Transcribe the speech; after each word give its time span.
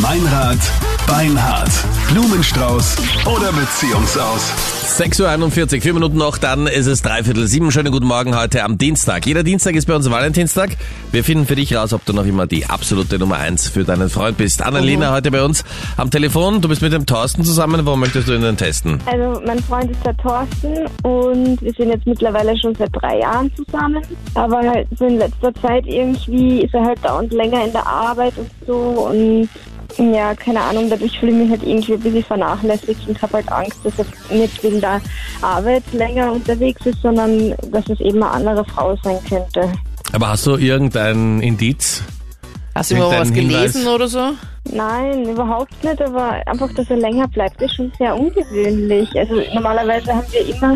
Meinrad, 0.00 0.58
Beinhard, 1.06 1.70
Blumenstrauß 2.08 2.96
oder 3.26 3.52
Beziehungsaus. 3.52 4.52
6.41 4.98 5.76
Uhr, 5.76 5.80
vier 5.82 5.94
Minuten 5.94 6.16
noch, 6.16 6.38
dann 6.38 6.66
ist 6.66 6.86
es 6.86 7.02
dreiviertel 7.02 7.46
sieben. 7.46 7.70
Schönen 7.70 7.92
guten 7.92 8.06
Morgen 8.06 8.36
heute 8.36 8.64
am 8.64 8.78
Dienstag. 8.78 9.26
Jeder 9.26 9.42
Dienstag 9.42 9.74
ist 9.74 9.86
bei 9.86 9.94
uns 9.94 10.10
Valentinstag. 10.10 10.76
Wir 11.12 11.24
finden 11.24 11.46
für 11.46 11.56
dich 11.56 11.74
raus, 11.74 11.92
ob 11.92 12.04
du 12.04 12.12
noch 12.12 12.26
immer 12.26 12.46
die 12.46 12.66
absolute 12.66 13.18
Nummer 13.18 13.36
eins 13.36 13.68
für 13.68 13.84
deinen 13.84 14.08
Freund 14.08 14.36
bist. 14.36 14.62
Annalena 14.62 15.12
heute 15.12 15.30
bei 15.30 15.42
uns 15.42 15.64
am 15.96 16.10
Telefon. 16.10 16.60
Du 16.60 16.68
bist 16.68 16.82
mit 16.82 16.92
dem 16.92 17.06
Thorsten 17.06 17.44
zusammen. 17.44 17.86
Wo 17.86 17.96
möchtest 17.96 18.28
du 18.28 18.34
ihn 18.34 18.42
denn 18.42 18.56
testen? 18.56 19.00
Also 19.06 19.40
mein 19.46 19.60
Freund 19.60 19.90
ist 19.90 20.04
der 20.04 20.16
Thorsten 20.16 20.86
und 21.02 21.60
wir 21.60 21.72
sind 21.72 21.90
jetzt 21.90 22.06
mittlerweile 22.06 22.56
schon 22.56 22.74
seit 22.74 22.90
drei 22.92 23.18
Jahren 23.18 23.50
zusammen. 23.54 24.02
Aber 24.34 24.58
halt 24.58 24.86
so 24.96 25.06
in 25.06 25.18
letzter 25.18 25.52
Zeit 25.54 25.86
irgendwie 25.86 26.62
ist 26.62 26.74
er 26.74 26.84
halt 26.84 27.04
dauernd 27.04 27.32
länger 27.32 27.64
in 27.64 27.72
der 27.72 27.86
Arbeit 27.86 28.34
und 28.36 28.50
so 28.66 28.76
und 28.76 29.48
ja, 29.98 30.34
keine 30.34 30.60
Ahnung, 30.60 30.90
dadurch 30.90 31.18
fühle 31.18 31.32
ich 31.32 31.38
mich 31.38 31.50
halt 31.50 31.62
irgendwie 31.62 31.94
ein 31.94 32.00
bisschen 32.00 32.24
vernachlässigt 32.24 33.08
und 33.08 33.20
habe 33.22 33.34
halt 33.34 33.52
Angst, 33.52 33.78
dass 33.84 33.92
er 33.98 34.36
nicht 34.36 34.62
wegen 34.62 34.80
der 34.80 35.00
Arbeit 35.42 35.82
länger 35.92 36.32
unterwegs 36.32 36.84
ist, 36.86 37.00
sondern 37.02 37.54
dass 37.70 37.88
es 37.88 38.00
eben 38.00 38.22
eine 38.22 38.32
andere 38.32 38.64
Frau 38.64 38.96
sein 39.02 39.18
könnte. 39.28 39.72
Aber 40.12 40.28
hast 40.28 40.46
du 40.46 40.56
irgendein 40.56 41.40
Indiz? 41.40 42.02
Hast 42.74 42.90
du 42.90 42.96
immer 42.96 43.10
was 43.10 43.28
Hinweis? 43.28 43.72
gelesen 43.72 43.86
oder 43.88 44.08
so? 44.08 44.32
Nein, 44.74 45.28
überhaupt 45.28 45.84
nicht, 45.84 46.02
aber 46.02 46.42
einfach, 46.46 46.68
dass 46.74 46.90
er 46.90 46.96
länger 46.96 47.28
bleibt, 47.28 47.62
ist 47.62 47.76
schon 47.76 47.92
sehr 47.96 48.18
ungewöhnlich. 48.18 49.08
Also 49.16 49.40
normalerweise 49.54 50.12
haben 50.12 50.26
wir 50.32 50.52
immer 50.52 50.74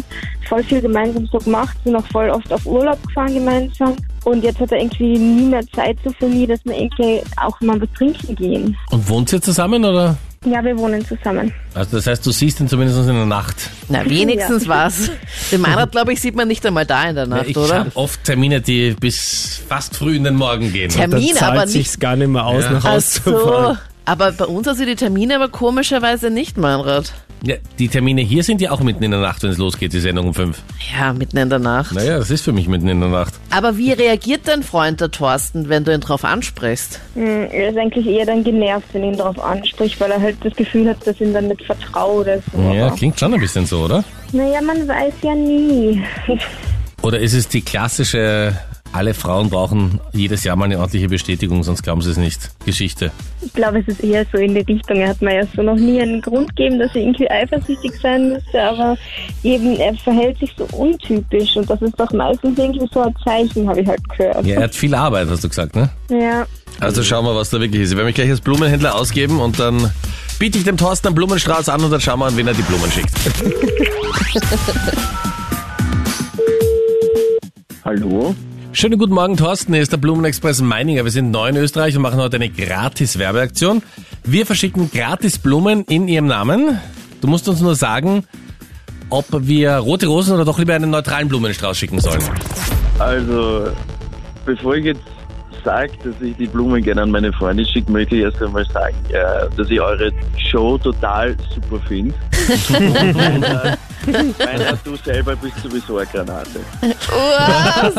voll 0.49 0.63
viel 0.63 0.81
gemeinsam 0.81 1.27
so 1.27 1.39
gemacht, 1.39 1.77
sind 1.83 1.97
auch 1.97 2.07
voll 2.07 2.31
oft 2.31 2.53
auf 2.53 2.65
Urlaub 2.65 3.03
gefahren 3.05 3.35
gemeinsam. 3.35 3.97
Und 4.25 4.45
jetzt 4.45 4.61
hat 4.61 4.71
er 4.71 4.79
irgendwie 4.79 5.19
nie 5.19 5.47
mehr 5.47 5.67
Zeit 5.75 5.99
so 6.05 6.11
für 6.13 6.29
mich, 6.29 6.47
dass 6.47 6.65
wir 6.65 6.77
irgendwie 6.79 7.23
auch 7.37 7.61
mal 7.61 7.81
was 7.81 7.89
trinken 7.97 8.37
gehen. 8.37 8.77
Und 8.91 9.09
wohnt 9.09 9.33
ihr 9.33 9.43
zusammen 9.43 9.85
oder? 9.85 10.17
Ja, 10.45 10.63
wir 10.65 10.79
wohnen 10.79 11.05
zusammen. 11.05 11.53
Also 11.75 11.97
das 11.97 12.07
heißt, 12.07 12.25
du 12.25 12.31
siehst 12.31 12.61
ihn 12.61 12.69
zumindest 12.69 12.99
in 13.01 13.07
der 13.15 13.27
Nacht. 13.27 13.57
Na, 13.89 14.09
wenigstens 14.09 14.69
was. 14.69 15.11
Den 15.51 15.61
Meinrad, 15.61 15.91
glaube 15.91 16.13
ich, 16.13 16.21
sieht 16.21 16.37
man 16.37 16.47
nicht 16.47 16.65
einmal 16.65 16.87
da 16.87 17.05
in 17.09 17.17
der 17.17 17.27
Nacht, 17.27 17.47
ich 17.49 17.57
oder? 17.57 17.81
habe 17.81 17.91
oft 17.97 18.23
Termine, 18.25 18.61
die 18.61 18.93
bis 18.99 19.61
fast 19.69 19.97
früh 19.97 20.15
in 20.17 20.25
den 20.25 20.37
Morgen 20.37 20.73
gehen. 20.73 20.91
Termin, 20.91 21.27
Dann 21.29 21.37
zahlt 21.37 21.53
aber 21.59 21.67
sich's 21.67 21.93
nicht. 21.95 22.01
gar 22.01 22.15
nicht 22.17 22.29
mehr 22.29 22.47
aus, 22.47 22.65
Ja. 22.65 22.71
nach 22.71 22.85
Ach 22.85 22.93
Hause 22.93 23.11
zu 23.23 23.31
so. 23.31 23.39
fahren. 23.39 23.79
Aber 24.05 24.33
bei 24.33 24.45
uns 24.47 24.67
also 24.69 24.85
die 24.85 24.95
Termine 24.95 25.35
aber 25.37 25.49
komischerweise 25.49 26.31
nicht, 26.31 26.57
Meinrad. 26.57 27.13
Ja, 27.45 27.55
die 27.79 27.87
Termine 27.89 28.21
hier 28.23 28.43
sind 28.43 28.61
ja 28.61 28.73
auch 28.73 28.81
mitten 28.81 29.03
in 29.05 29.13
der 29.13 29.21
Nacht, 29.21 29.43
wenn 29.45 29.51
es 29.51 29.59
losgeht, 29.59 29.93
die 29.93 30.01
Sendung 30.01 30.27
um 30.29 30.35
fünf. 30.35 30.61
Ja, 30.99 31.13
mitten 31.13 31.37
in 31.37 31.49
der 31.49 31.61
Nacht. 31.61 31.93
Naja, 31.93 32.19
das 32.19 32.31
ist 32.31 32.43
für 32.43 32.53
mich 32.53 32.67
mitten 32.67 32.89
in 32.89 32.99
der 33.01 33.09
Nacht. 33.11 33.35
Aber 33.51 33.77
wie 33.77 33.93
reagiert 33.93 34.43
dein 34.47 34.63
Freund, 34.65 35.01
der 35.01 35.11
Thorsten, 35.13 35.69
wenn 35.69 35.85
du 35.85 35.95
ihn 35.95 36.01
drauf 36.01 36.25
ansprichst? 36.25 37.01
Hm, 37.15 37.47
Er 37.53 37.71
ist 37.71 37.79
eigentlich 37.79 38.07
eher 38.07 38.27
dann 38.27 38.43
genervt, 38.43 38.87
wenn 38.93 39.05
ich 39.05 39.13
ihn 39.13 39.19
darauf 39.19 39.39
anspricht, 39.39 40.01
weil 40.01 40.11
er 40.11 40.21
halt 40.21 40.37
das 40.43 40.55
Gefühl 40.55 40.89
hat, 40.89 40.99
dass 41.07 41.15
ich 41.15 41.21
ihm 41.21 41.33
dann 41.33 41.47
nicht 41.49 41.63
vertraue 41.63 42.23
oder 42.23 42.39
so. 42.53 42.73
Ja, 42.73 42.91
klingt 42.91 43.19
schon 43.21 43.33
ein 43.33 43.41
bisschen 43.41 43.67
so, 43.67 43.85
oder? 43.85 44.03
Naja, 44.33 44.61
man 44.61 44.89
weiß 44.89 45.15
ja 45.23 45.35
nie. 45.35 46.03
Oder 47.03 47.21
ist 47.21 47.35
es 47.35 47.47
die 47.47 47.61
klassische, 47.63 48.59
alle 48.93 49.15
Frauen 49.15 49.51
brauchen 49.51 50.01
jedes 50.13 50.45
Jahr 50.45 50.57
mal 50.57 50.65
eine 50.65 50.79
ordentliche 50.79 51.09
Bestätigung, 51.09 51.63
sonst 51.63 51.83
glauben 51.83 52.03
sie 52.03 52.11
es 52.11 52.17
nicht, 52.17 52.51
Geschichte? 52.65 53.11
Ich 53.43 53.53
glaube, 53.53 53.81
es 53.81 53.89
ist 53.89 54.03
eher 54.03 54.25
so 54.33 54.39
in 54.39 54.55
die 54.55 54.61
Richtung. 54.61 54.97
Er 54.97 55.11
hat 55.11 55.23
mir 55.23 55.37
ja 55.37 55.43
so 55.55 55.63
noch 55.63 55.77
nie 55.77 56.01
einen 56.01 56.21
Grund 56.21 56.55
gegeben, 56.57 56.79
dass 56.79 56.95
er 56.95 57.03
irgendwie 57.03 57.31
eifersüchtig 57.31 57.93
sein 58.01 58.31
müsste, 58.31 58.63
aber 58.63 58.97
eben, 59.43 59.77
er 59.77 59.95
verhält 59.95 60.39
sich 60.39 60.55
so 60.57 60.65
untypisch 60.77 61.57
und 61.57 61.69
das 61.69 61.81
ist 61.83 61.99
doch 61.99 62.11
meistens 62.13 62.59
irgendwie 62.59 62.89
so 62.93 63.03
ein 63.03 63.15
Zeichen, 63.25 63.69
habe 63.69 63.81
ich 63.81 63.89
halt 63.89 64.09
gehört. 64.09 64.47
Ja, 64.47 64.57
er 64.57 64.65
hat 64.65 64.75
viel 64.75 64.95
Arbeit, 64.95 65.29
hast 65.29 65.45
du 65.45 65.49
gesagt, 65.49 65.77
ne? 65.77 65.91
Ja. 66.11 66.47
Also 66.81 67.03
schauen 67.03 67.25
wir, 67.25 67.35
was 67.35 67.51
da 67.51 67.61
wirklich 67.61 67.83
ist. 67.83 67.91
Ich 67.91 67.97
werde 67.97 68.07
mich 68.07 68.15
gleich 68.15 68.31
als 68.31 68.41
Blumenhändler 68.41 68.95
ausgeben 68.95 69.41
und 69.41 69.59
dann 69.59 69.91
biete 70.39 70.59
ich 70.59 70.65
dem 70.65 70.77
Thorsten 70.77 71.09
einen 71.09 71.17
Blumenstrauß 71.17 71.69
an 71.69 71.83
und 71.83 71.91
dann 71.91 72.01
schauen 72.01 72.21
wir 72.21 72.27
an, 72.27 72.37
wen 72.37 72.47
er 72.47 72.55
die 72.55 72.63
Blumen 72.63 72.91
schickt. 72.91 73.11
Hallo? 77.85 78.35
Schönen 78.81 78.97
guten 78.97 79.15
Morgen, 79.15 79.37
Thorsten. 79.37 79.73
Hier 79.73 79.83
ist 79.83 79.91
der 79.91 79.97
Blumenexpress 79.97 80.61
Meininger. 80.61 81.03
Wir 81.03 81.11
sind 81.11 81.33
neu 81.33 81.49
in 81.49 81.57
Österreich 81.57 81.97
und 81.97 82.03
machen 82.03 82.21
heute 82.21 82.37
eine 82.37 82.49
Gratis-Werbeaktion. 82.49 83.83
Wir 84.23 84.47
verschicken 84.47 84.89
gratis 84.89 85.41
Blumen 85.41 85.83
in 85.89 86.07
Ihrem 86.07 86.29
Namen. 86.29 86.79
Du 87.21 87.27
musst 87.27 87.49
uns 87.49 87.61
nur 87.61 87.75
sagen, 87.75 88.23
ob 89.11 89.27
wir 89.33 89.79
rote 89.79 90.07
Rosen 90.07 90.33
oder 90.35 90.45
doch 90.45 90.61
lieber 90.61 90.75
einen 90.75 90.91
neutralen 90.91 91.27
Blumenstrauß 91.27 91.77
schicken 91.77 91.99
sollen. 91.99 92.23
Also, 93.01 93.67
bevor 94.47 94.77
ich 94.77 94.85
jetzt 94.85 95.03
sage, 95.65 95.91
dass 96.05 96.15
ich 96.23 96.37
die 96.37 96.47
Blumen 96.47 96.81
gerne 96.81 97.03
an 97.03 97.11
meine 97.11 97.33
Freunde 97.33 97.67
schicke, 97.67 97.91
möchte 97.91 98.15
ich 98.15 98.23
erst 98.23 98.41
einmal 98.41 98.65
sagen, 98.67 98.95
äh, 99.09 99.57
dass 99.57 99.69
ich 99.71 99.81
eure 99.81 100.13
Show 100.37 100.79
total 100.79 101.37
super 101.53 101.81
finde. 101.89 102.15
Meiner, 104.07 104.79
du 104.85 104.97
selber 105.05 105.37
bist 105.37 105.55
sowieso 105.63 105.99
eine 105.99 106.07
Granate. 106.07 106.61
Was? 106.81 107.95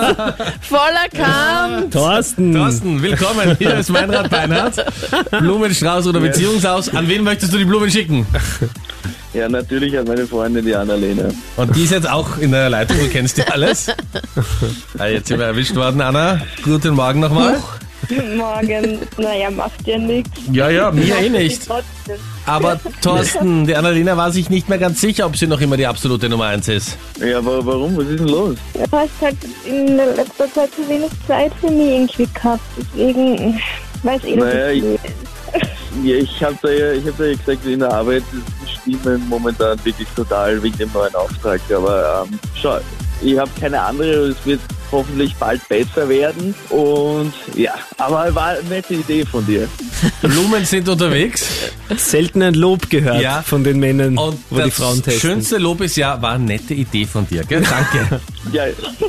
Voller 0.62 1.10
Kampf! 1.14 1.94
Thorsten, 1.94 2.54
Thorsten, 2.54 3.02
willkommen. 3.02 3.56
Hier 3.58 3.76
ist 3.78 3.90
Meinrad 3.90 4.30
Beinhardt. 4.30 4.84
Blumenstrauß 5.32 6.08
oder 6.08 6.20
Beziehungsaus. 6.20 6.94
An 6.96 7.08
wen 7.08 7.24
möchtest 7.24 7.54
du 7.54 7.58
die 7.58 7.66
Blumen 7.66 7.92
schicken? 7.92 8.26
Ja, 9.34 9.48
natürlich 9.48 9.98
an 9.98 10.06
meine 10.06 10.26
Freundin, 10.26 10.66
die 10.66 10.76
Annalena. 10.76 11.30
Und 11.58 11.76
die 11.76 11.84
ist 11.84 11.92
jetzt 11.92 12.10
auch 12.10 12.38
in 12.40 12.52
der 12.52 12.70
Leitung, 12.70 12.98
du 12.98 13.08
kennst 13.10 13.38
die 13.38 13.44
alles. 13.44 13.88
Ah, 14.98 15.06
jetzt 15.06 15.28
sind 15.28 15.40
wir 15.40 15.46
erwischt 15.46 15.76
worden, 15.76 16.02
Anna. 16.02 16.42
Guten 16.64 16.94
Morgen 16.96 17.20
nochmal. 17.22 17.62
Morgen, 18.36 19.00
naja, 19.18 19.50
macht 19.52 19.86
ja 19.86 19.98
nichts. 19.98 20.32
Ja, 20.52 20.70
ja, 20.70 20.92
mir 20.92 21.16
eh 21.20 21.30
nicht. 21.30 21.68
Aber 22.46 22.80
Thorsten, 23.02 23.68
die 23.68 23.76
Annalena 23.76 24.18
war 24.18 24.32
sich 24.32 24.50
nicht 24.50 24.68
mehr 24.70 24.80
ganz 24.80 25.00
sicher, 25.02 25.26
ob 25.28 25.38
sie 25.38 25.46
noch 25.48 25.62
immer 25.62 25.78
die 25.78 25.86
absolute 25.86 26.28
Nummer 26.30 26.46
eins 26.46 26.68
ist. 26.68 26.98
Ja, 27.20 27.38
aber 27.38 27.64
warum? 27.66 27.96
Was 27.98 28.06
ist 28.08 28.20
denn 28.20 28.28
los? 28.28 28.56
Du 28.74 28.82
hast 28.98 29.10
halt 29.22 29.38
in 29.66 29.98
letzter 29.98 30.52
Zeit 30.54 30.70
zu 30.76 30.88
wenig 30.90 31.10
Zeit 31.28 31.52
für 31.62 31.70
mich 31.70 31.88
irgendwie 31.88 32.28
gehabt, 32.34 32.62
deswegen 32.78 33.60
weiß 34.04 34.22
ich 34.24 34.36
Naja, 34.36 34.70
ich- 34.72 34.84
nicht. 34.84 35.04
Ja, 36.04 36.16
ich 36.16 36.44
habe 36.44 36.56
da, 36.62 36.70
ja, 36.70 36.92
ich 36.94 37.06
hab 37.08 37.18
da 37.18 37.26
ja 37.26 37.36
gesagt, 37.36 37.66
in 37.66 37.80
der 37.80 37.92
Arbeit 37.92 38.24
stimmen 38.82 39.28
momentan 39.28 39.78
wirklich 39.84 40.08
total 40.16 40.62
wegen 40.62 40.78
dem 40.78 40.92
neuen 40.94 41.14
Auftrag. 41.16 41.60
Aber 41.76 42.26
ähm, 42.32 42.40
schau, 42.62 42.78
ich 43.22 43.38
habe 43.38 43.50
keine 43.60 43.82
andere 43.82 44.10
es 44.30 44.38
wird 44.46 44.60
hoffentlich 44.92 45.36
bald 45.36 45.68
besser 45.68 46.10
werden. 46.10 46.56
Und 46.70 47.34
ja, 47.56 47.74
aber 47.98 48.34
war 48.34 48.50
eine 48.50 48.64
nette 48.70 48.96
Idee 48.96 49.26
von 49.26 49.46
dir. 49.46 49.68
Blumen 50.22 50.66
sind 50.66 50.88
unterwegs. 50.90 51.46
selten 51.98 52.42
ein 52.42 52.54
Lob 52.54 52.90
gehört 52.90 53.22
Ja. 53.22 53.42
von 53.42 53.64
den 53.64 53.80
Männern, 53.80 54.18
Und 54.18 54.38
wo 54.50 54.58
die 54.58 54.64
das 54.64 54.74
Frauen 54.76 55.02
testen. 55.04 55.20
schönste 55.20 55.58
Lob 55.58 55.82
ist 55.82 55.96
ja, 55.98 56.22
war 56.22 56.34
eine 56.34 56.46
nette 56.46 56.74
Idee 56.74 57.06
von 57.06 57.28
dir. 57.28 57.44
Gell? 57.44 57.62
Danke. 57.62 58.22
Ja, 58.54 58.64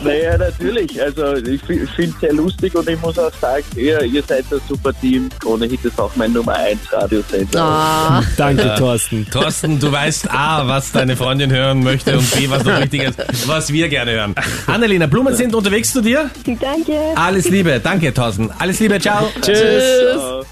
naja, 0.04 0.36
natürlich. 0.36 1.00
Also 1.00 1.34
ich 1.36 1.62
finde 1.62 1.84
es 1.96 2.20
sehr 2.20 2.32
lustig 2.34 2.74
und 2.74 2.86
ich 2.88 3.00
muss 3.00 3.16
auch 3.18 3.30
sagen, 3.40 3.64
ihr, 3.76 4.02
ihr 4.02 4.22
seid 4.26 4.44
ein 4.52 4.60
super 4.68 4.92
Team. 5.00 5.30
Krone 5.38 5.66
Hit 5.66 5.82
ist 5.84 5.98
auch 5.98 6.10
mein 6.16 6.32
Nummer 6.32 6.54
1 6.56 6.78
Radiosender. 6.92 7.58
Ah, 7.62 8.22
Danke, 8.36 8.74
Thorsten. 8.76 9.26
Thorsten, 9.30 9.78
du 9.78 9.90
weißt 9.90 10.30
A, 10.30 10.66
was 10.66 10.92
deine 10.92 11.16
Freundin 11.16 11.50
hören 11.52 11.82
möchte 11.82 12.18
und 12.18 12.28
B, 12.34 12.50
was 12.50 12.64
noch 12.64 12.78
wichtig 12.80 13.04
ist, 13.04 13.48
was 13.48 13.72
wir 13.72 13.88
gerne 13.88 14.10
hören. 14.10 14.34
Annalena, 14.66 15.06
Blumen 15.06 15.34
sind 15.34 15.54
unterwegs 15.54 15.92
zu 15.92 16.02
dir. 16.02 16.28
Danke. 16.44 16.98
Alles 17.14 17.48
Liebe. 17.48 17.80
Danke, 17.82 18.12
Thorsten. 18.12 18.50
Alles 18.58 18.78
Liebe. 18.80 18.98
Ciao. 18.98 19.30
Tschüss. 19.40 19.58
Ciao. 20.12 20.42